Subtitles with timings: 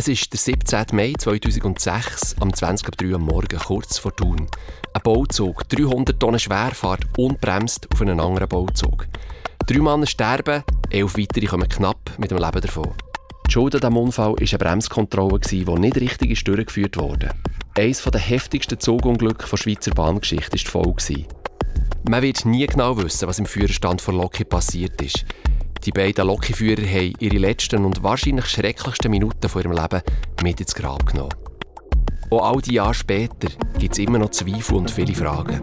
[0.00, 0.96] Es ist der 17.
[0.96, 4.46] Mai 2006, am 20.03 Uhr am Morgen, kurz vor Thun.
[4.94, 9.06] Ein Bauzug, 300 Tonnen schwer, fährt unbremst auf einen anderen Bauzug.
[9.66, 12.94] Drei Männer sterben, elf weitere kommen knapp mit dem Leben davon.
[13.46, 17.34] Die Schuld an diesem Unfall war eine Bremskontrolle, die nicht richtig durchgeführt wurde.
[17.76, 21.26] Eines der heftigsten Zugunglücke der Schweizer Bahngeschichte war die Folge.
[22.08, 25.26] Man wird nie genau wissen, was im Führerstand von Loki passiert ist.
[25.84, 30.02] Die beiden Lokiführer haben ihre letzten und wahrscheinlich schrecklichsten Minuten von ihrem Leben
[30.42, 31.34] mit ins Grab genommen.
[32.30, 33.48] Auch all die Jahre später
[33.78, 35.60] gibt es immer noch Zweifel und viele Fragen.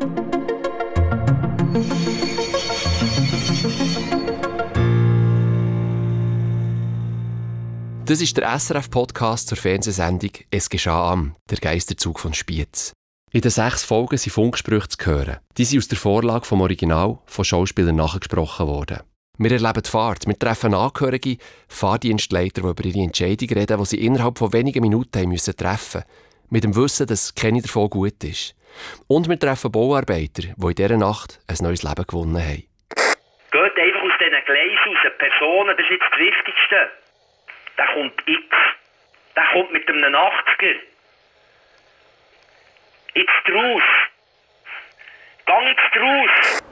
[8.05, 12.93] Das ist der SRF-Podcast zur Fernsehsendung «Es geschah am», der Geisterzug von Spiez.
[13.31, 15.37] In den sechs Folgen sind Funksprüche zu hören.
[15.57, 19.01] Die sind aus der Vorlage vom Original von Schauspielern nachgesprochen worden.
[19.39, 20.25] Wir erleben die Fahrt.
[20.25, 21.37] Wir treffen Angehörige,
[21.69, 26.03] Fahrdienstleiter, die über ihre Entscheidung reden, die sie innerhalb von wenigen Minuten haben müssen treffen
[26.49, 28.55] Mit dem Wissen, dass keine davon gut ist.
[29.07, 32.63] Und wir treffen Bauarbeiter, die in dieser Nacht ein neues Leben gewonnen haben.
[33.51, 35.13] Geht einfach aus diesen Gleisen raus.
[35.19, 36.91] Personen, das ist jetzt das Wichtigste.
[37.77, 38.55] Der kommt jetzt.
[39.35, 40.75] Der kommt mit einem 80er.
[43.13, 43.83] Jetzt raus.
[45.45, 46.66] Gang jetzt raus.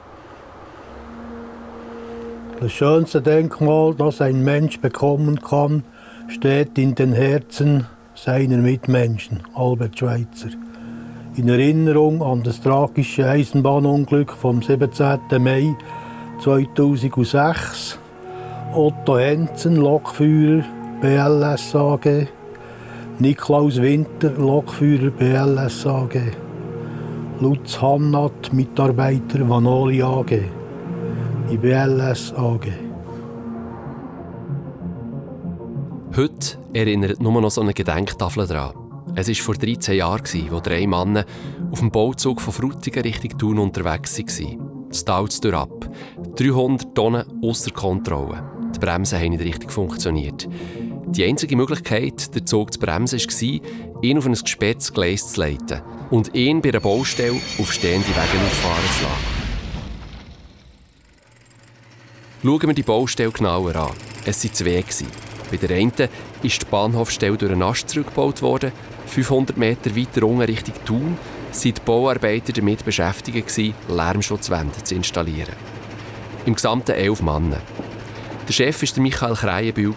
[2.58, 5.82] Das schönste Denkmal, das ein Mensch bekommen kann,
[6.26, 9.42] steht in den Herzen seiner Mitmenschen.
[9.54, 10.48] Albert Schweitzer.
[11.36, 15.18] In Erinnerung an das tragische Eisenbahnunglück vom 17.
[15.38, 15.76] Mai
[16.40, 17.98] 2006.
[18.74, 20.64] Otto Henzen, Lokführer,
[21.02, 22.26] BLS AG.
[23.18, 26.32] Niklaus Winter, Lokführer BLS AG.
[27.38, 30.65] Lutz Hannat, Mitarbeiter Vanoli AG.
[31.48, 32.66] IBLS AG.
[36.16, 38.74] Heute erinnert nur noch so eine Gedenktafel daran.
[39.14, 41.24] Es war vor 13 Jahren, als drei Männer
[41.70, 44.88] auf dem Bauzug von Frutigen Richtung Thun unterwegs waren.
[44.88, 45.88] Das Talz ab.
[46.34, 48.42] 300 Tonnen außer Kontrolle.
[48.74, 50.48] Die Bremsen haben nicht richtig funktioniert.
[51.06, 55.80] Die einzige Möglichkeit, den Zug zu bremsen, war, ihn auf ein gespätztes Gleis zu leiten
[56.10, 59.35] und ihn bei einer Baustelle auf stehende Wege auffahren zu lassen.
[62.42, 63.90] Schauen wir die Baustelle genauer an.
[64.26, 64.84] Es waren zwei.
[65.50, 65.92] Bei der einen
[66.42, 68.72] ist die Bahnhofstelle durch einen Ast zurückgebaut worden.
[69.06, 71.18] 500 Meter weiter unten Richtung Thun
[71.50, 75.54] sind die Bauarbeiter damit beschäftigt, Lärmschutzwände zu installieren.
[76.44, 77.60] Im Gesamten elf Männer.
[78.46, 79.94] Der Chef war Michael Kreienbühl,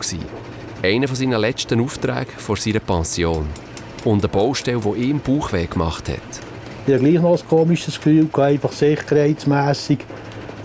[0.81, 3.47] einer seiner letzten Aufträge vor seiner Pension.
[4.05, 6.17] Und eine Baustelle, die ihm Bauchweh gemacht hat.
[6.87, 9.99] Ich habe gleich noch ein komisches Gefühl, einfach sicherheitsmässig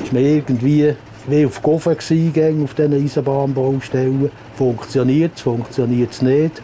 [0.00, 0.94] ist mir irgendwie
[1.26, 4.30] wie auf Gofen auf diesen Eisenbahnbaustellen.
[4.56, 6.62] Funktioniert es, funktioniert es nicht.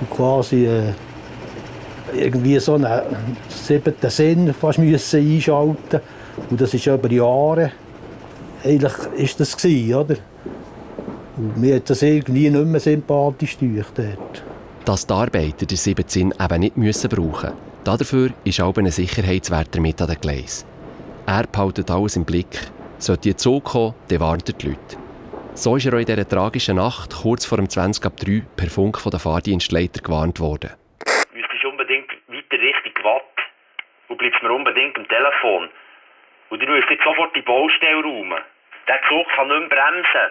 [0.00, 0.92] Und quasi äh,
[2.14, 3.02] irgendwie so einen
[3.48, 6.00] siebten Sinn fast müssen einschalten
[6.50, 7.72] Und das ist über Jahre.
[8.64, 10.16] Eigentlich ist das gewesen, oder?
[11.36, 14.42] Und mir hat das irgendwie nicht mehr sympathisch dort.
[14.84, 17.72] Dass die Arbeiter den siebten Sinn eben nicht müssen brauchen müssen.
[17.84, 20.64] Dafür ist auch ein Sicherheitswärter mit an den Gleis.
[21.26, 22.60] Er behaltet alles im Blick,
[23.02, 24.96] sollte die Zug kommen, dann warnt die Leute.
[25.54, 28.70] So ist er auch in dieser tragischen Nacht kurz vor dem 20 ab 3 per
[28.70, 30.70] Funk von den Fahrdienstleiter gewarnt worden.
[31.04, 33.36] Du müsstest unbedingt weiter Richtung Watt
[34.08, 35.68] und bleibst mir unbedingt am Telefon.
[36.50, 38.40] Und du musst jetzt sofort die Baustelle räumen.
[38.88, 40.30] Der Zug kann nicht mehr bremsen.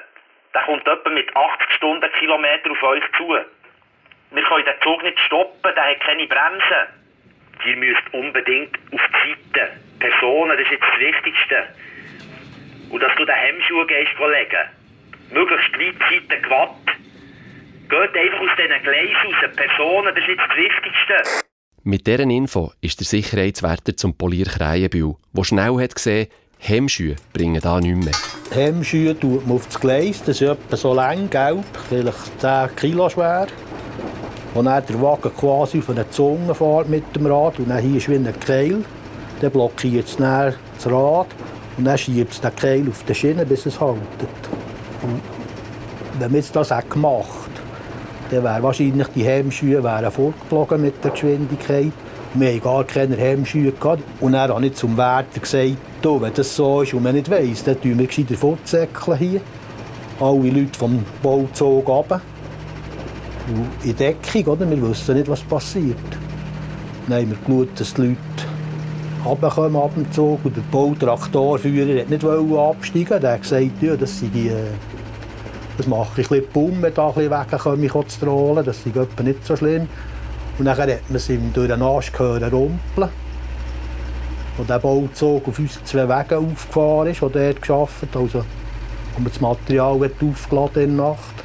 [0.53, 3.27] Der kommt etwa mit 80 Stundenkilometer auf uns zu.
[4.31, 6.87] Wir können den Zug nicht stoppen, der hat keine Bremsen.
[7.65, 9.71] Ihr müsst unbedingt auf die Seite.
[9.99, 11.67] Personen, das ist jetzt das Wichtigste.
[12.91, 14.69] Und dass du den Hemmschuh gehst legen.
[15.31, 16.76] Möglichst weit Seiten gewatt.
[17.90, 19.55] Geht einfach aus diesen Gleisen raus.
[19.55, 21.41] Personen, das ist jetzt das Wichtigste.
[21.84, 26.28] Mit dieser Info ist der Sicherheitswärter zum Polier Kreienbühl, der schnell hat gesehen
[26.64, 28.66] Hemmschuhe bringen da nichts mehr.
[28.66, 33.09] Hemmschuhe tut man auf das Gleis, das ist etwa so lang, gelb, vielleicht 10 Kilo
[33.09, 33.47] schwer.
[34.53, 37.97] Und dann der Wagen quasi auf eine Zunge fährt mit dem Rad und dann hier
[37.97, 38.85] ist wie ein Keil.
[39.40, 40.55] Dann blockiert es das
[40.85, 41.28] Rad
[41.81, 44.29] und dann schiebt es den Keil auf die Schiene, bis es haltet.
[45.01, 45.19] Und
[46.19, 47.49] wenn man das auch gemacht
[48.29, 51.91] dann wären wahrscheinlich die Hemmschuhe wären fortgeflogen mit der Geschwindigkeit.
[52.35, 53.72] Wir hatten gar keine Hemmschuhe.
[53.72, 54.03] Gehabt.
[54.19, 57.31] Und dann habe ich zum Wärter gesagt, du, wenn das so ist und man nicht
[57.31, 59.41] weiss, dann tun wir gescheiter fortzäckeln hier.
[60.19, 62.22] Alle Leute vom Bauzug runter.
[63.47, 64.69] Und in Deckung, oder?
[64.69, 65.97] wir wussten nicht, was passiert.
[67.07, 68.50] Dann haben wir geschaut, dass die Leute
[69.26, 70.40] runterkommen ab dem Zug.
[70.44, 73.22] Und der Bautraktorführer wollte nicht absteigen.
[73.22, 74.72] Der hat gesagt, ja, das sind die, äh,
[75.78, 78.66] Das mache ich ein bisschen Bumm, da ein bisschen wegkomme, ich zu rollen.
[78.66, 79.88] Das ist nicht so schlimm.
[80.59, 83.09] Und dann hat man es durch den Arsch rumpeln.
[84.58, 88.44] Und der Bauzug auf unseren zwei Wegen aufgefahren ist, der dort gearbeitet also
[89.16, 91.35] wo man das Material aufgeladen in der Nacht.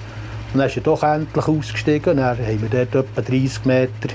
[0.53, 2.17] Und dann ist er doch endlich ausgestiegen.
[2.17, 4.09] Dann haben wir dort etwa 30 Meter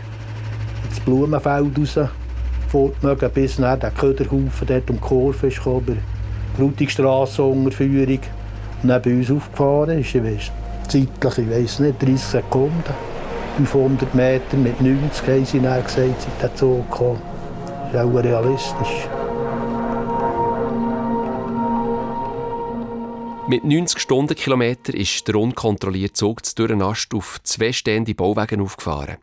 [0.89, 1.99] ins Blumenfeld raus
[2.71, 8.19] fortmögen, bis dann der Köderhaufen dort um die Kurve ist gekommen, über die Frutigstrasse Unterführung
[8.83, 10.15] und dann bei uns aufgefahren ist.
[10.15, 10.51] Ich weiss,
[10.87, 12.93] zeitlich, ich weiss nicht, 30 Sekunden.
[13.57, 17.17] 500 Meter mit 90 haben sie dann gesagt, seit der Zug kam.
[17.91, 19.07] Das ist auch realistisch.
[23.47, 29.17] Mit 90 Stundenkilometern ist der unkontrollierte Zug zu Dürrenast auf zwei stehende Bauwagen aufgefahren.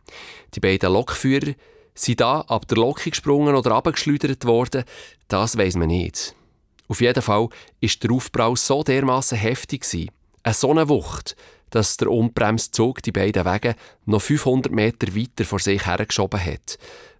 [0.53, 1.53] Die beiden Lokführer
[1.93, 4.83] sind da ab der Lok gesprungen oder abgeschleudert worden,
[5.27, 6.35] das weiß man nicht.
[6.87, 9.85] Auf jeden Fall war der Aufprall so dermaßen heftig,
[10.43, 11.35] eine so eine Wucht,
[11.69, 13.75] dass der unbremste Zug die beiden Wege
[14.05, 16.77] noch 500 Meter weiter vor sich hergeschoben hat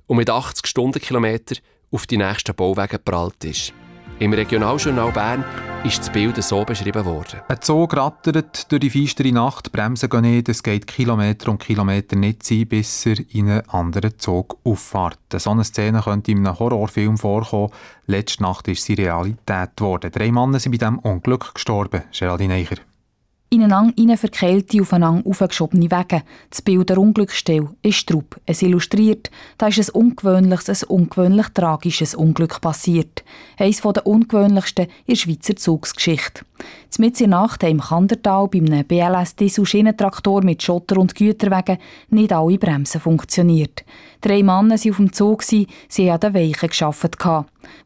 [0.08, 1.58] und mit 80 Stundenkilometer
[1.92, 3.74] auf die nächsten Bauwege geprallt ist.
[4.20, 5.46] Im Regionaljournal Bern
[5.86, 7.40] ist das Bild so beschrieben worden.
[7.48, 12.18] Ein Zug rattert durch die feistere Nacht, Bremsen gehen nicht, es geht Kilometer und Kilometer
[12.18, 15.20] nicht sein, bis er in einen anderen Zug auffährt.
[15.38, 17.72] So eine Szene könnte in einem Horrorfilm vorkommen.
[18.08, 20.12] Letzte Nacht ist sie Realität geworden.
[20.12, 22.04] Drei Männer sind bei diesem Unglück gestorben.
[22.12, 22.76] Geraldine Eicher
[23.50, 26.24] ineinander verkeilte, aufeinander aufgeschobene Wege.
[26.50, 28.40] Das Bild der Unglücksstelle ist Trupp.
[28.46, 33.24] Es illustriert, da ist ein ungewöhnliches, ein ungewöhnlich tragisches Unglück passiert.
[33.58, 36.44] Eines der ungewöhnlichsten in der Schweizer Zugsgeschichte.
[37.00, 41.78] Mitten in Nacht haben im Kandertal bei einem BLS Diesel Schienentraktor mit Schotter und Güterwegen
[42.10, 43.86] nicht alle Bremsen funktioniert.
[44.20, 47.16] Drei Männer waren auf dem Zug, sie haben an den Weichen gearbeitet.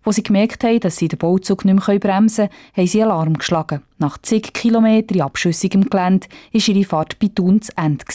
[0.04, 3.38] Als sie gemerkt haben, dass sie den Bauzug nicht mehr bremsen können, haben sie Alarm
[3.38, 3.84] geschlagen.
[4.00, 8.06] Nach zig Kilometern abschüssigem Gelände war ihre Fahrt bei Thun zu Ende.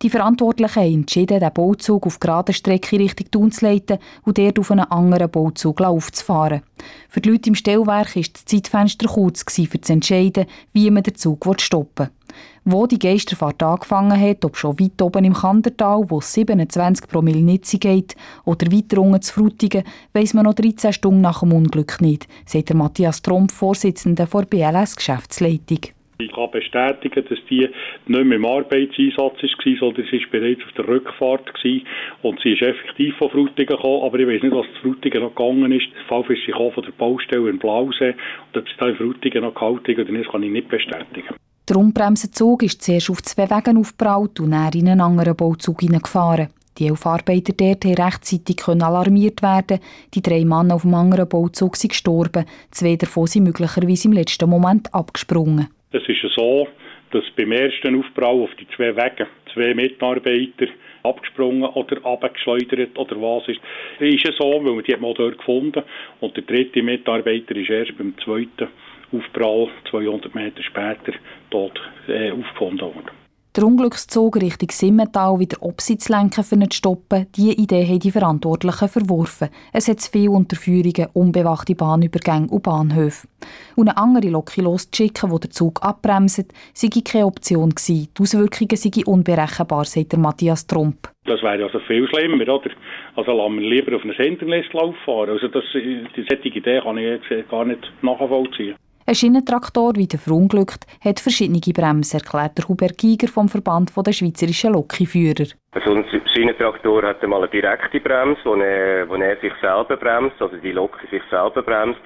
[0.00, 4.58] Die Verantwortlichen haben entschieden, den Bauzug auf gerader Strecke Richtung Thun zu leiten und dort
[4.60, 6.62] auf einen anderen Bauzug aufzufahren.
[7.08, 11.16] Für die Leute im Stellwerk war das Zeitfenster kurz, um zu entscheiden, wie man den
[11.16, 12.34] Zug stoppen will.
[12.64, 17.42] Wo die Geisterfahrt angefangen hat, ob schon weit oben im Kandertal, wo es 27 Promille
[17.42, 22.00] Nitze geht, oder weiter unten zu Frutigen, weiss man noch 13 Stunden nach dem Unglück
[22.00, 25.97] nicht, sagt der Matthias Tromp, Vorsitzender der BLS Geschäftsleitung.
[26.20, 27.68] Ich kann bestätigen, dass die
[28.06, 31.86] nicht mehr im Arbeitseinsatz war, sondern sie war bereits auf der Rückfahrt gewesen.
[32.22, 35.36] und sie ist effektiv von Frutigen gekommen, aber ich weiß nicht, was zu Frutigen noch
[35.36, 35.86] gegangen ist.
[36.08, 38.16] Fall ist sie von der Baustelle in Blausee
[38.52, 41.36] und ob sie da in Frutigen noch gehalten oder nicht, kann ich nicht bestätigen.
[41.68, 46.48] Der Umbremsenzug ist zuerst auf zwei Wegen aufgebraut und dann in einen anderen Bauzug hineingefahren.
[46.78, 49.78] Die elf Arbeiter dort konnten rechtzeitig alarmiert werden.
[50.14, 52.44] Die drei Männer auf dem anderen Bauzug sind gestorben.
[52.72, 55.68] Zwei davon sind möglicherweise im letzten Moment abgesprungen.
[55.90, 56.68] Es ist so,
[57.12, 60.66] dass beim ersten Aufprall auf die zwei Wege zwei Mitarbeiter
[61.02, 63.60] abgesprungen oder abgeschleudert oder was ist.
[63.98, 65.82] Ist es so, weil man die mal dort gefunden
[66.20, 68.68] und der dritte Mitarbeiter ist erst beim zweiten
[69.12, 71.12] Aufprall 200 Meter später
[71.50, 73.27] tot äh, aufgefunden worden.
[73.56, 78.88] Der Unglückszug Richtung Simmental wieder Absitz lenken für zu stoppen, diese Idee haben die Verantwortlichen
[78.88, 79.48] verworfen.
[79.72, 83.26] Es hat zu viele Unterführungen, unbewachte Bahnübergänge und Bahnhöfe.
[83.74, 88.08] Und eine andere Lok loszuschicken, die der Zug abbremst, sei keine Option gewesen.
[88.16, 91.08] Die Auswirkungen seien unberechenbar, sagt Matthias Trump.
[91.24, 92.70] Das wäre also viel schlimmer, oder?
[93.16, 94.66] Also lassen wir lieber auf ein Hindernis
[95.04, 95.30] fahren.
[95.30, 98.76] Also das, die solche Idee kann ich jetzt gar nicht nachvollziehen.
[99.08, 104.12] Ein Schienentraktor, wie der verunglückt, hat verschiedene Bremsen, erklärt der Hubert Giger vom Verband der
[104.12, 105.46] schweizerischen Lokiführer.
[105.82, 110.36] So ein Schienentraktor hat einmal eine direkte Bremse, wo er, wo er sich selber bremst,
[110.42, 112.02] also die Lok sich selber bremst.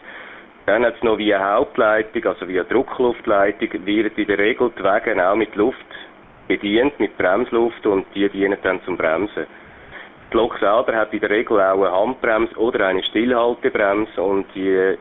[0.66, 4.70] Dann hat es noch wie eine Hauptleitung, also wie eine Druckluftleitung, wird in der Regel
[4.78, 5.78] die Wege auch mit Luft
[6.46, 9.46] bedient, mit Bremsluft und die dienen dann zum Bremsen.
[10.32, 14.96] Die Lok selber hat in der Regel auch eine Handbremse oder eine Stillhaltebremse und die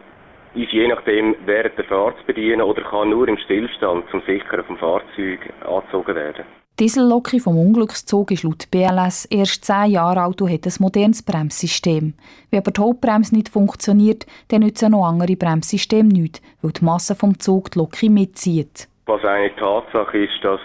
[0.56, 4.64] ist je nachdem während der Fahrt zu bedienen oder kann nur im Stillstand zum Sichern
[4.66, 6.46] vom Fahrzeug angezogen werden.
[6.80, 11.24] Die Diesellocke vom Unglückszug ist laut BLS erst 10 Jahre alt und hat ein modernes
[11.24, 12.14] Bremssystem.
[12.50, 17.14] Wenn aber die Hauptbremse nicht funktioniert, dann nützen noch andere Bremssysteme nichts, weil die Masse
[17.14, 18.88] vom Zug die Locke mitzieht.
[19.06, 20.62] Was eine Tatsache ist, dass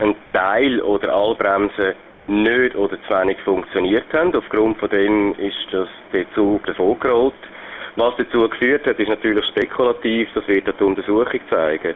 [0.00, 1.94] ein Teil oder alle Bremsen
[2.26, 4.34] nicht oder zu wenig funktioniert haben.
[4.34, 7.34] Aufgrund von dem ist das, der Zug davon gerollt.
[7.96, 11.94] Was dazu geführt hat, ist natürlich spekulativ, das wird die Untersuchung zeigen.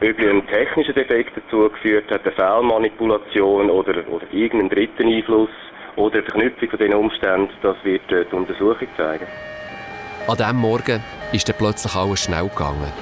[0.00, 5.50] Ob ein technischer Defekt dazu geführt hat, eine Fehlmanipulation oder, oder irgendeinen dritten Einfluss
[5.96, 9.26] oder eine Verknüpfung von diesen Umständen, das wird die Untersuchung zeigen.
[10.26, 11.02] An diesem Morgen
[11.32, 12.92] ist dann plötzlich alles schnell gegangen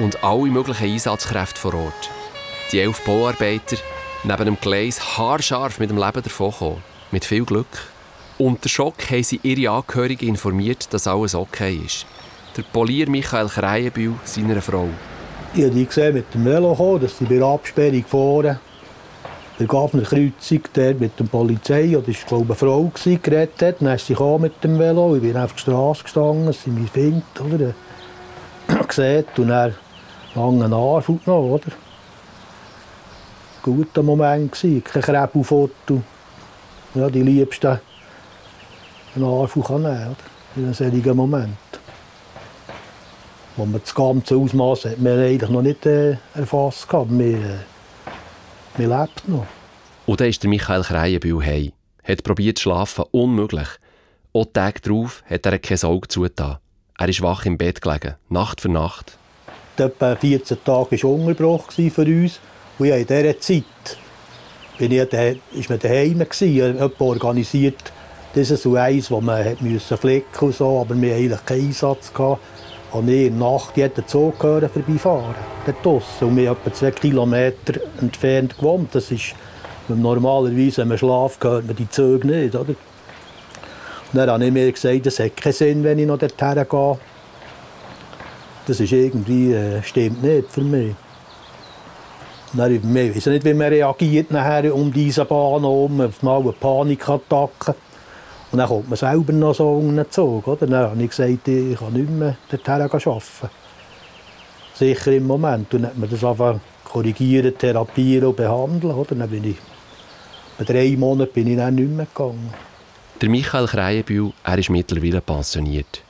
[0.00, 2.10] und alle möglichen Einsatzkräfte vor Ort.
[2.72, 3.76] die elf Bauarbeiter
[4.22, 6.82] neben dem Gleis haarscharf mit dem Leben davongekommen.
[7.10, 7.89] Mit viel Glück.
[8.40, 12.06] Unter Schock haben sie ihre Angehörigen informiert, dass alles okay ist.
[12.56, 14.88] Der Polier Michael Kreienbühl seiner Frau.
[15.52, 18.58] Ich habe die gesehen mit dem Velo kommen, dass sie bei der Absperrung vorne
[19.58, 23.82] der Gafner Kreuzung der mit der Polizei, oder ich glaube eine Frau, gewesen, geredet hat.
[23.82, 27.38] Dann ist sie mit dem Velo, ich bin auf der Straße gestanden, sie mich findet,
[27.38, 27.74] oder?
[28.88, 29.74] gesehen und dann
[30.34, 31.72] langen Arm genommen, oder?
[33.62, 36.00] Guter Moment kein Krebelfoto.
[36.94, 37.78] Ja, die Liebsten
[39.14, 40.16] einen Arm nehmen kann,
[40.56, 41.56] in einem solchen Moment.
[43.56, 46.88] Wo man das ganze Ausmaß hat man eigentlich noch nicht äh, erfasst.
[46.88, 47.10] Gehabt.
[47.10, 47.58] Man, äh,
[48.78, 49.46] man lebt noch.
[50.06, 51.72] Und dann ist der Michael Kreienbühl heim.
[52.04, 53.68] Hat probiert zu schlafen, unmöglich.
[54.32, 56.58] Auch Tag darauf hat er kein Auge zugetan.
[56.98, 59.18] Er ist wach im Bett gelegen, Nacht für Nacht.
[59.76, 62.38] Etwa 14 Tage war Unterbruch für uns.
[62.78, 63.64] Und ja, in dieser Zeit
[64.78, 65.12] bin ich,
[65.52, 67.92] ist man daheim, gewesen, organisiert.
[68.34, 72.12] Das ist so eins, wo man musste flicken und so, aber wir hatten keinen Einsatz.
[72.12, 72.40] Gehabt.
[72.92, 75.34] Und ich in der Nacht jeden Zug vorbeifahren.
[75.66, 76.28] Dort draussen.
[76.28, 78.94] Und wir haben etwa zwei Kilometer entfernt gewohnt.
[78.94, 79.34] Das ist,
[79.88, 82.54] normalerweise, wenn man schlaft, hört man die Züge nicht.
[82.54, 82.70] Oder?
[82.70, 86.98] Und dann habe ich mir gesagt, es hat keinen Sinn, wenn ich noch dorthin gehe.
[88.66, 90.94] Das ist irgendwie, äh, stimmt nicht für mich.
[92.52, 96.52] Dann, ich weiß nicht, wie man reagiert nachher um diese Bahn herum, auf mal eine
[96.52, 97.76] Panikattacke.
[98.52, 100.46] Und dann kommt man selber noch so unter den Zug.
[100.48, 100.66] Oder?
[100.66, 103.50] Dann habe ich gesagt, ich kann nicht mehr dorthin arbeiten.
[104.74, 105.72] Sicher im Moment.
[105.72, 108.94] Und dann hat man das einfach korrigieren, therapieren und behandeln.
[108.94, 109.14] Oder?
[109.14, 109.56] Dann bin ich,
[110.58, 112.52] bei drei Monaten bin ich dann nicht mehr gegangen.
[113.20, 116.02] Der Michael Kreienbühl, er ist mittlerweile pensioniert.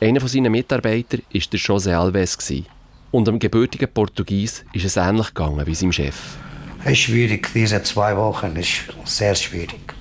[0.00, 2.52] Einer seiner Mitarbeiter war der José Alves.
[3.12, 6.16] Und dem gebürtigen Portugies ist es ähnlich gegangen wie seinem Chef.
[6.84, 9.94] Es ist schwierig, diese zwei Wochen ist sehr schwierig.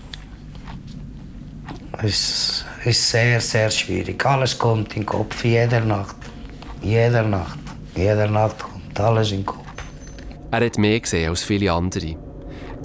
[2.01, 4.25] Es ist sehr, sehr schwierig.
[4.25, 6.15] Alles kommt in den Kopf, jede Nacht.
[6.82, 7.60] Jede Nacht.
[7.94, 9.65] Jede Nacht kommt alles in den Kopf.
[10.51, 12.15] Er hat mehr gesehen als viele andere.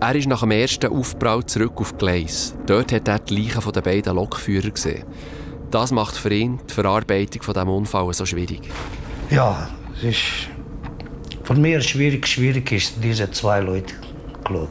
[0.01, 2.57] Er ist nach dem ersten Aufprall zurück auf Gleis.
[2.67, 5.05] Dort hat er die Leichen der beiden Lokführer gesehen.
[5.71, 8.63] Das macht für ihn die Verarbeitung von diesem Unfall so schwierig.
[9.31, 10.23] Ja, es ist
[11.45, 13.95] von mir schwierig, schwierig ist diese zwei Leute
[14.43, 14.69] geschaut.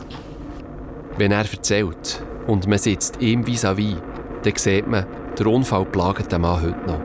[1.17, 3.97] Wenn er erzählt und man sitzt ihm vis-à-vis,
[4.43, 5.05] dann sieht man,
[5.37, 6.99] der Unfall plagt den Mann heute noch.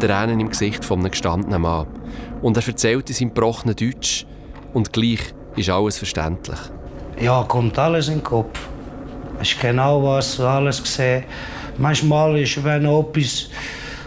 [0.00, 1.86] Tränen im Gesicht von einem gestandenen Mann.
[2.42, 4.26] Und er erzählt in seinem gebrochenen Deutsch.
[4.72, 5.20] Und gleich
[5.56, 6.58] ist alles verständlich.
[7.20, 8.58] Ja, kommt alles in den Kopf.
[9.40, 11.24] Ich genau was, alles gesehen.
[11.78, 13.48] Manchmal ist, wenn etwas,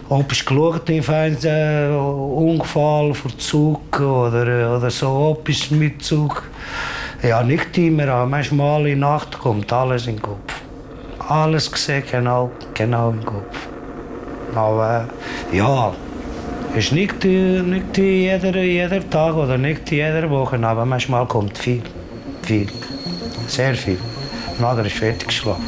[0.08, 6.42] etwas geschaut auf einen äh, Unfall, Verzug oder, oder so etwas mit Zug.
[7.22, 10.57] Ja, nicht immer, aber manchmal in der Nacht kommt alles in den Kopf
[11.28, 13.68] alles gesehen, genau, genau im Kopf.
[14.54, 15.08] Aber
[15.52, 15.92] ja,
[16.74, 21.82] ist nicht, nicht jeder, jeder Tag oder nicht jede Woche, aber manchmal kommt viel,
[22.42, 22.66] viel,
[23.46, 23.98] sehr viel.
[24.58, 25.64] Nachher ist fertig geschlafen.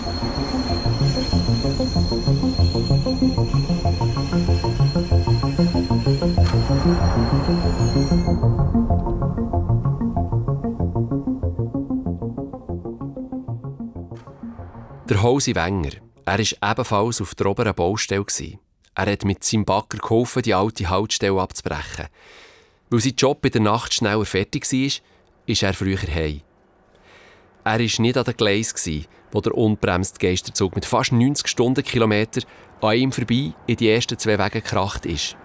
[15.11, 15.91] Der Hosi Wenger,
[16.25, 18.25] er war ebenfalls auf der oberen Baustelle.
[18.95, 22.07] Er hat mit seinem Bagger geholfen, die alte Haltestelle abzubrechen.
[22.91, 24.91] Weil sein Job in der Nacht schneller fertig war,
[25.47, 26.43] ist er früher heim.
[27.65, 28.73] Er war nicht an der Gleis,
[29.33, 32.45] wo der unbremste Geisterzug mit fast 90 Stundenkilometern
[32.81, 35.37] an ihm vorbei in die ersten zwei Wege gekracht ist.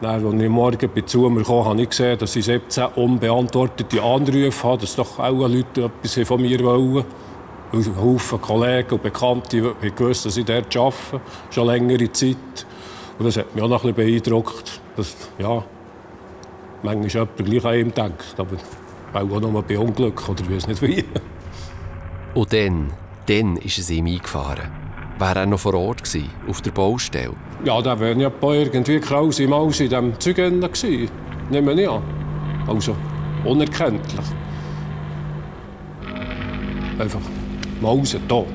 [0.00, 4.64] Als ich morgen bei zu mir kam, habe ich gesehen, dass ich 17 unbeantwortete Anrufe
[4.66, 7.04] habe, dass doch alle Leute etwas von mir wollen.
[7.72, 12.66] Haufen Kollegen und Bekannte haben gewusst, dass ich dort arbeite, schon längere Zeit.
[13.18, 15.64] Und das hat mich auch noch ein bisschen beeindruckt, dass, ja,
[16.82, 18.56] manchmal jemand gleich an ihm denkt, aber
[19.14, 21.04] auch nur bei Unglück oder weiß nicht wie.
[22.34, 22.92] Und dann,
[23.26, 24.70] dann ist es ihm eingefahren.
[25.18, 27.34] Wäre er noch vor Ort gewesen, auf der Baustelle?
[27.64, 31.10] Ja, da wäre ja irgendwie krause Maus in diesem Zeug gewesen.
[31.50, 32.02] Nehmen wir an.
[32.66, 32.96] Also,
[33.44, 34.26] unerkenntlich.
[36.98, 37.20] Einfach
[37.82, 38.46] Mausen tot.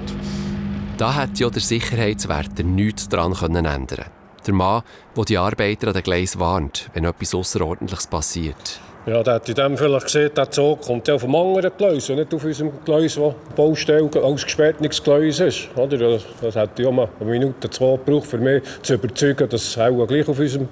[0.97, 4.05] Da hätte ja der Sicherheitswärter nichts daran ändern können.
[4.47, 4.83] Der Mann,
[5.17, 8.79] der die Arbeiter an den Gleis warnt, wenn etwas Außerordentliches passiert.
[9.05, 12.09] Ja, der hat in dem vielleicht gesehen, der Zug kommt ja auf dem anderen Gleis
[12.09, 15.69] und nicht auf unserem Gleis, wo die Baustelle als gesperrtes Gleis ist.
[15.75, 16.19] Oder?
[16.41, 20.07] Das hätte ja mal eine Minute, zwei gebraucht, für mich zu überzeugen, dass es auch
[20.07, 20.69] gleich auf unserem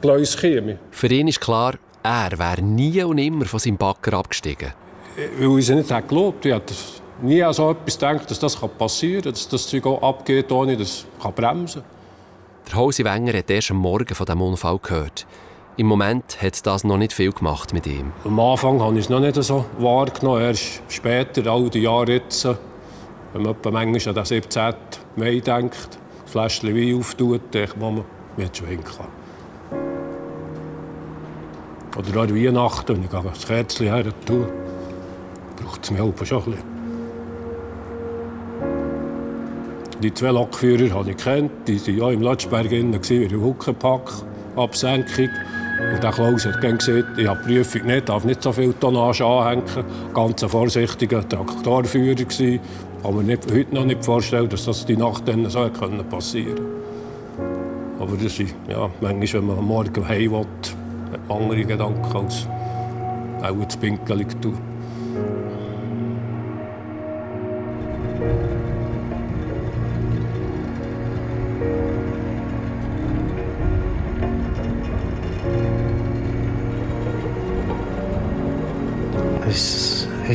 [0.00, 0.78] Gleis käme.
[0.92, 4.72] Für ihn ist klar, er wäre nie und immer von seinem Backer abgestiegen.
[5.38, 6.62] weil ich es nicht geglaubt habe.
[7.22, 11.06] Nie an so etwas gedacht, dass das passieren kann, dass das Zeug abgeht, ohne dass
[11.18, 11.90] es bremsen kann.
[12.70, 15.26] Der Hose Wenger hat erst am Morgen von diesem Unfall gehört.
[15.78, 18.12] Im Moment hat das noch nicht viel gemacht mit ihm.
[18.24, 20.42] Am Anfang habe ich es noch nicht so wahrgenommen.
[20.42, 22.44] Erst später, all die Jahre jetzt,
[23.32, 24.74] wenn man manchmal an den 17.
[25.16, 28.04] Mai denkt, das Fläschchen Wein auftut, denkt man,
[28.36, 29.04] man hat schwenken
[31.96, 34.48] Oder an Weihnachten, wenn ich das Kerzchen her tue,
[35.56, 36.75] braucht es mir auch schon ein bisschen.
[40.02, 41.50] Die zwei Lokführer habe ich kennt.
[41.66, 43.00] Die waren ja im Lotschberg in der
[43.40, 45.30] Huckepack-Absenkung.
[45.92, 49.24] Und der Klaus hat gesagt, ich habe die Prüfung nicht, darf nicht so viel Tonnage
[49.24, 49.64] anhängen.
[50.14, 52.20] Ganz ein vorsichtiger Traktorführer.
[52.20, 52.60] Ich
[53.02, 55.68] kann mir nicht, heute noch nicht vorstellen, dass das die Nacht dann so
[56.10, 56.76] passieren konnte.
[57.98, 60.46] Aber das ist, ja, manchmal, wenn man am Morgen heim will,
[61.12, 62.46] hat man andere Gedanken als
[63.42, 64.26] auch das Pinkeln.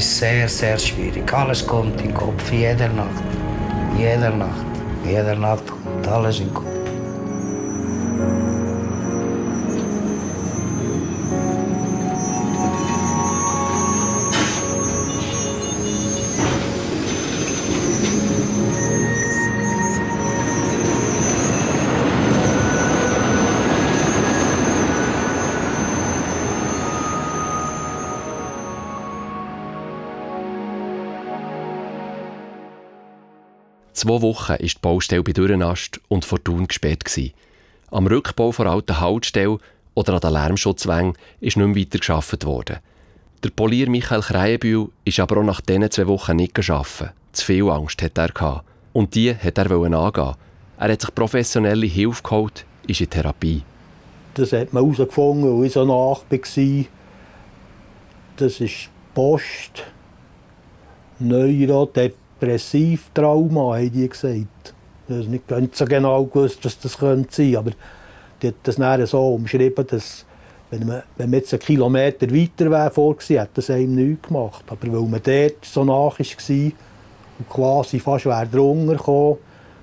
[0.02, 1.32] Ist sehr, sehr schwierig.
[1.32, 3.24] Alles kommt in den Kopf, jede Nacht.
[3.96, 4.66] Jede Nacht.
[5.06, 6.71] Jede Nacht kommt alles in den Kopf.
[34.02, 37.04] Zwei Wochen war die Baustelle bei Dürrenast und Fortun gesperrt.
[37.92, 39.60] Am Rückbau der alten Haltestelle
[39.94, 42.80] oder an den Lärmschutzwängen ist nicht mehr weiter geschafft worden.
[43.44, 47.12] Der Polier Michael Kreienbühl ist aber auch nach diesen zwei Wochen nicht arbeiten.
[47.32, 48.64] Zu viel Angst hatte er.
[48.92, 50.36] Und die wollte er angehen.
[50.80, 53.62] Er hat sich professionelle Hilfe geholt, ist in Therapie.
[54.34, 56.86] Das hat man herausgefunden, als ich so nach war.
[58.38, 59.84] Das ist Post,
[61.20, 61.86] Neuro,
[62.42, 64.74] Depressivtrauma, haben die gesagt.
[65.08, 67.72] Ich habe nicht ganz so genau gewusst, was das sein könnte, aber
[68.42, 70.26] die hat das dann so umschrieben, dass
[70.72, 74.64] wenn man, wenn man jetzt einen Kilometer weiter wäre vorgesehen, hat das einem nichts gemacht.
[74.68, 76.72] Aber weil man dort so nach war
[77.40, 79.38] und quasi fast wäre drunter gekommen,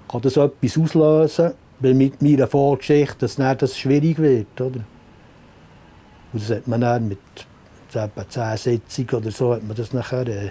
[0.08, 4.58] kann das etwas auslösen, weil mit meiner Vorgeschichte, dass das schwierig wird.
[4.60, 4.80] Oder?
[6.32, 7.18] Und das hat man dann mit
[7.92, 10.50] etwa zehn Sitzungen oder so hat man das nachher äh,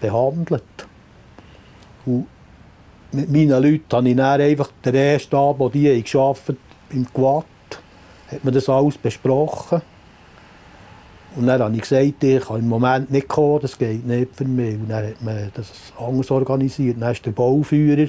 [0.00, 0.62] behandelt.
[2.04, 2.26] Und
[3.12, 6.58] mit meinen Leuten habe ich einfach den ersten Abend, die ich gearbeitet
[6.90, 7.44] im Quad,
[8.30, 9.82] hat man das alles besprochen.
[11.36, 14.44] Und dann habe ich gesagt, ich kann im Moment nicht kommen, das geht nicht für
[14.44, 14.74] mich.
[14.74, 16.96] Und dann hat man das anders organisiert.
[17.00, 18.08] Dann ist der Bauführer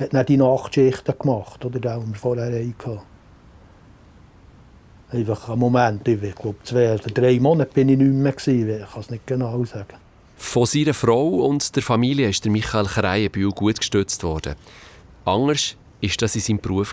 [0.00, 3.00] hat dann die Nachtschichten gemacht, oder, die wir vorher hatten.
[5.12, 9.00] Einfach einen Moment, ich glaube zwei oder drei Monate bin ich nicht mehr, ich kann
[9.00, 9.96] es nicht genau sagen.
[10.42, 14.56] Von seiner Frau und der Familie ist der Michael Kreienbühl gut gestützt worden.
[15.24, 16.92] Anders war das in seinem Beruf.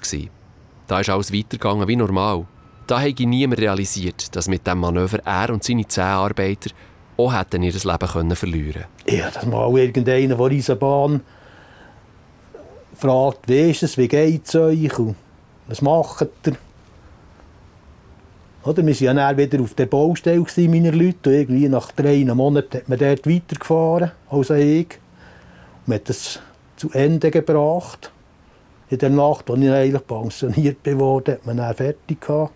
[0.85, 2.45] Da ist alles weitergegangen wie normal.
[2.85, 6.69] Da hätte niemand realisiert, dass mit diesem Manöver er und seine zehn Arbeiter
[7.15, 11.21] auch hätten ihr Leben können verlieren Ja, dass mal irgendeiner von dieser Bahn
[12.93, 15.15] fragt, wie ist es, wie geht es euch und
[15.67, 16.57] was macht ihr?
[18.67, 21.31] Oder, wir waren ja dann wieder auf der Baustelle, meine Leute.
[21.31, 24.87] Irgendwie nach drei Monaten hat man dort weitergefahren, also ich.
[24.87, 26.41] Und man hat das
[26.75, 28.11] zu Ende gebracht.
[28.89, 32.51] In der Nacht, als ich eigentlich pensioniert wurde, hat man dann fertig gehabt.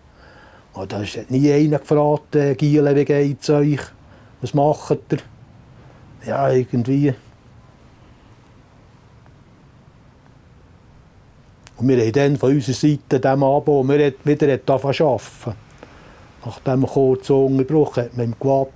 [0.74, 3.80] Und da hat nie einer gefragt, äh, wie geht es euch?
[4.42, 5.18] Was macht ihr?
[6.26, 7.14] Ja, irgendwie.
[11.78, 15.54] Und wir haben dann von unserer Seite dem Abend, wir wieder arbeiten
[16.44, 18.68] nach diesem kurzen Unterbruch hat man im Quad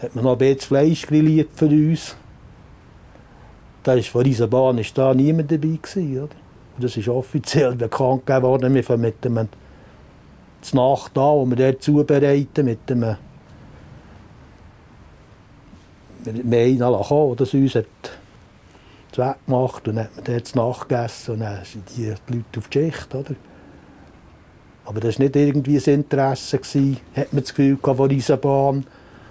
[0.00, 2.16] hat man noch ein bisschen Fleisch grilliert für uns.
[3.82, 6.22] Da ist von dieser Bahn ist da niemand dabei gewesen?
[6.22, 6.32] Und
[6.78, 8.74] das ist offiziell bekannt gegeben worden.
[8.74, 13.16] Wir fangen mit dem Nacht an, wo wir dort zubereiten, mit dem
[16.26, 17.86] ihn kommen, das uns hat
[19.12, 22.68] Zweck gemacht und dann hat man dort Nacht gegessen und dann sind die Leute auf
[22.68, 23.34] die Schicht, oder?
[24.84, 28.84] Aber das war nicht irgendwie ein Interesse, gewesen, hat man das Gefühl von dieser Bahn,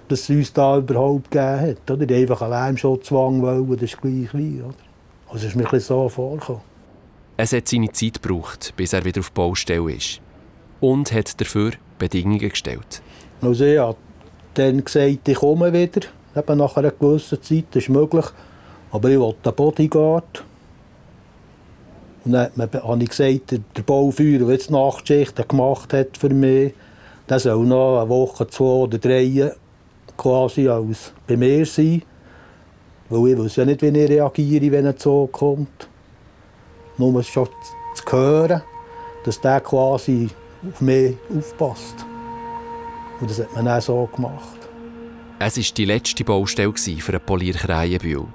[0.08, 1.90] dass es uns da überhaupt gegeben hat.
[1.90, 2.06] Oder?
[2.06, 4.62] Die einfach einen Lärmschutzwang wollen, das ist gleich wie.
[4.62, 4.74] Oder?
[5.28, 6.62] Also ist mir ein so vorgekommen.
[7.36, 10.20] Es hat seine Zeit gebraucht, bis er wieder auf der Baustelle ist.
[10.80, 13.02] Und hat dafür Bedingungen gestellt.
[13.40, 13.96] Also ich habe
[14.54, 16.06] dann gesagt, ich komme wieder.
[16.36, 18.26] Eben nach einer gewissen Zeit, das ist möglich.
[18.90, 20.44] Aber ich wollte einen Bodyguard.
[22.24, 26.74] Und dann habe ich gesagt, der Bauführer, der jetzt Nachtschichten gemacht hat für mich,
[27.28, 29.52] der soll noch eine Woche, zwei oder drei
[30.16, 32.02] quasi als bei mir sein.
[33.08, 35.88] Weil ich weiß ja nicht, wie ich reagiere, wenn er so kommt.
[36.98, 37.48] Nur schon
[37.94, 38.62] zu hören,
[39.24, 40.28] dass der quasi
[40.68, 42.04] auf mich aufpasst.
[43.20, 44.58] Und das hat man auch so gemacht.
[45.38, 48.26] Es war die letzte Baustelle für einen Polier Krähenbühl.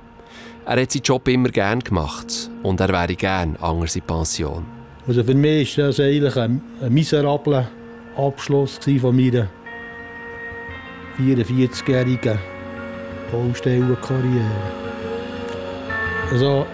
[0.68, 4.66] Er hat seinen Job immer gerne gemacht und er wäre gerne anders in Pension.
[5.08, 7.70] Also für mich war das eigentlich ein, ein miserabler
[8.18, 9.48] Abschluss von meiner
[11.20, 12.40] 44-jährigen
[13.32, 14.50] Baustellenkarriere.
[16.32, 16.66] Also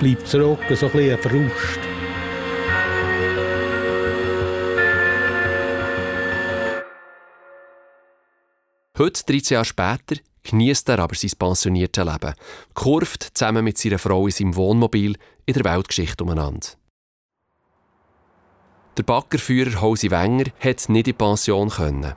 [0.00, 1.80] bleibt zurück so ein bisschen ein Frust.
[8.96, 12.34] Heute, 13 Jahre später, genießt er aber sein pensioniertes Leben,
[12.74, 16.68] kurft zusammen mit seiner Frau in seinem Wohnmobil in der Weltgeschichte umeinander.
[18.96, 22.14] Der Baggerführer Hausi Wenger hat nicht in Pension können.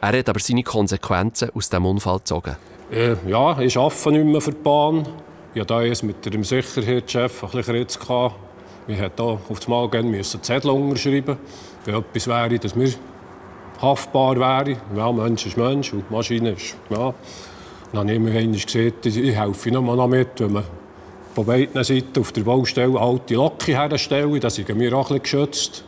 [0.00, 2.56] Er hat aber seine Konsequenzen aus dem Unfall gezogen.
[2.90, 5.06] Äh, ja, ich arbeite nicht mehr für die Bahn.
[5.54, 7.98] Ich hatte jetzt mit dem Sicherheitschef ein bisschen Ritz.
[8.08, 8.32] Wir
[8.86, 11.36] mussten auf das Mal gerne Zettel unterschreiben,
[11.84, 12.92] wenn etwas wäre, dass wir
[13.82, 14.76] haftbar wäre.
[14.96, 16.76] Ja, Mensch ist Mensch und Maschine ist...
[16.90, 17.12] Ja.
[17.92, 20.64] Dann habe ich immer gesagt, ich helfe noch, mit, wenn man
[21.34, 24.40] von beiden Seiten auf der Baustelle alte Loki herstellen.
[24.40, 25.84] Das sind wir auch ein geschützt.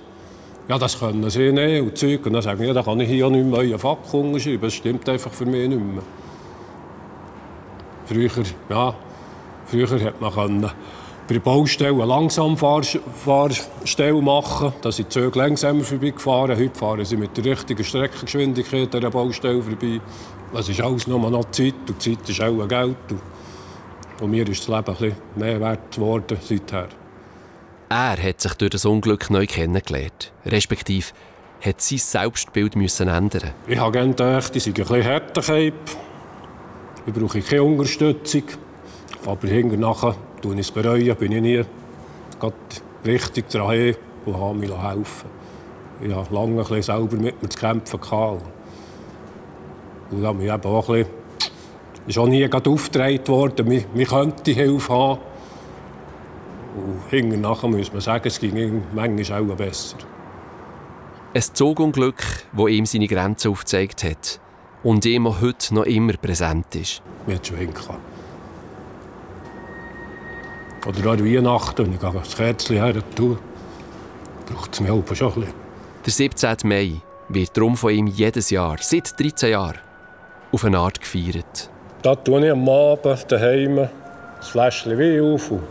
[0.68, 2.24] Ja, das können sie nicht und Zeug.
[2.26, 4.60] Und dann sagen ja, da kann ich hier nicht mehr euren Fakt unterschreiben.
[4.62, 6.02] Das stimmt einfach für mich nicht mehr.
[8.06, 8.94] Früher, ja,
[9.66, 10.70] früher hat man können
[11.32, 14.74] bei der Baustelle eine Langsamfahrstelle machen.
[14.82, 16.58] Da sind die Züge langsamer vorbeigefahren.
[16.58, 20.02] Heute fahren sie mit der richtigen Streckengeschwindigkeit an der Baustelle vorbei.
[20.54, 22.96] Es ist alles nur noch Zeit und Zeit ist auch Geld.
[24.20, 26.88] Und mir ist das Leben ein bisschen mehr wert geworden seither.
[27.88, 30.34] Er hat sich durch das Unglück neu kennengelernt.
[30.44, 31.06] Respektive
[31.62, 33.52] hat sein Selbstbild müssen ändern.
[33.66, 35.58] Ich habe gerne gedacht, ich sei ein bisschen härter.
[35.58, 35.72] Ich
[37.06, 38.42] brauche keine Unterstützung.
[39.24, 41.64] Aber hinterher nachher tue es bereuen, bin ich nie
[43.04, 43.94] richtig dran
[44.26, 45.30] und habe mir helfen
[46.00, 48.00] Ich habe lange ein bisschen selber mit mir zu kämpfen.
[50.10, 51.12] Und da mir eben auch ein bisschen,
[52.06, 55.20] ist auch nie aufgetragen worden, man, man könnte Hilfe haben.
[56.74, 59.96] Und hinterher muss man sagen, es ging manchmal auch besser.
[61.34, 64.40] Ein Zugunglück, das ihm seine Grenzen aufgezeigt hat
[64.82, 67.02] und ihm auch heute noch immer präsent ist.
[67.26, 68.11] Mir hat schon hingekommen.
[70.86, 73.38] Oder an Weihnachten, wenn ich das Kerzchen her tue,
[74.46, 75.54] braucht es mir auch schon ein bisschen.
[76.04, 76.56] Der 17.
[76.64, 79.78] Mai wird darum von ihm jedes Jahr, seit 13 Jahren,
[80.50, 81.70] auf eine Art gefeiert.
[82.02, 83.88] Da tue ich am Abend daheim
[84.38, 85.62] das Fläschchen Wein auf und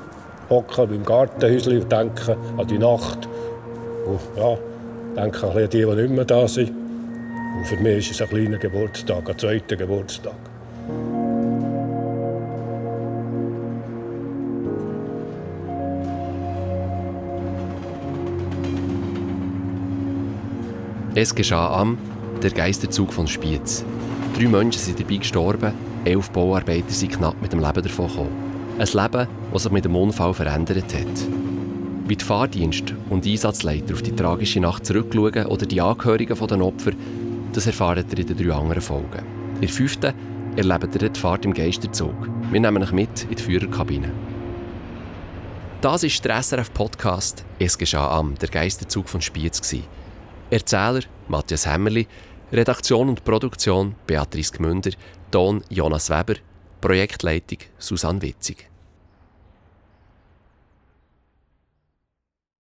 [0.50, 3.28] hocke beim Gartenhäuschen und denke an die Nacht.
[4.06, 4.58] Und ja,
[5.22, 6.70] denke an die, die nicht mehr da sind.
[6.70, 10.51] Und für mich ist es ein kleiner Geburtstag, ein zweiter Geburtstag.
[21.14, 21.98] Es geschah am
[22.42, 23.84] der Geisterzug von Spiez.
[24.34, 25.74] Drei Menschen sind dabei gestorben,
[26.06, 28.32] elf Bauarbeiter sind knapp mit dem Leben davon gekommen.
[28.80, 31.28] Ein Leben, das sich mit dem Unfall verändert hat.
[32.08, 36.92] Wie die Fahrdienst und Einsatzleiter auf die tragische Nacht zurückschauen oder die Angehörigen der Opfer,
[37.52, 39.26] das erfahrt ihr in den drei anderen Folgen.
[39.56, 40.14] In der fünften
[40.56, 42.16] erlebt ihr die Fahrt im Geisterzug.
[42.52, 44.12] Wir nehmen euch mit in die Führerkabine.
[45.82, 49.62] Das ist der SRF-Podcast «Es geschah am», der Geisterzug von Spiez.
[50.52, 52.08] Erzähler Matthias Hämmerli,
[52.52, 54.92] Redaktion und Produktion Beatrice Gmünder,
[55.32, 56.36] Ton Jonas Weber,
[56.82, 58.71] Projektleitung Susanne Witzig.